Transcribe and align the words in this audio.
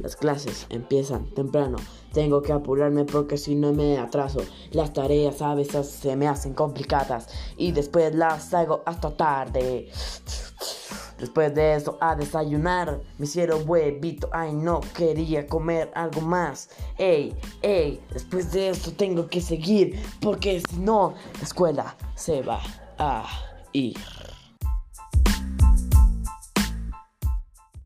Las 0.00 0.16
clases 0.16 0.66
empiezan 0.70 1.26
temprano. 1.26 1.76
Tengo 2.12 2.42
que 2.42 2.52
apurarme 2.52 3.04
porque 3.04 3.36
si 3.36 3.54
no 3.54 3.72
me 3.72 3.98
atraso. 3.98 4.40
Las 4.72 4.92
tareas 4.92 5.42
a 5.42 5.54
veces 5.54 5.88
se 5.88 6.16
me 6.16 6.26
hacen 6.26 6.54
complicadas 6.54 7.28
y 7.56 7.72
después 7.72 8.14
las 8.14 8.52
hago 8.54 8.82
hasta 8.86 9.10
tarde. 9.10 9.90
Después 11.18 11.54
de 11.54 11.74
eso, 11.74 11.98
a 12.00 12.16
desayunar, 12.16 13.02
me 13.18 13.26
hicieron 13.26 13.68
huevito. 13.68 14.30
Ay, 14.32 14.54
no 14.54 14.80
quería 14.96 15.46
comer 15.46 15.90
algo 15.94 16.22
más. 16.22 16.70
Ey, 16.96 17.36
ey, 17.60 18.00
después 18.10 18.50
de 18.52 18.70
eso 18.70 18.92
tengo 18.92 19.28
que 19.28 19.42
seguir 19.42 20.02
porque 20.20 20.62
si 20.66 20.78
no, 20.78 21.14
la 21.36 21.42
escuela 21.42 21.96
se 22.14 22.40
va 22.40 22.62
a 22.98 23.26
ir. 23.72 23.98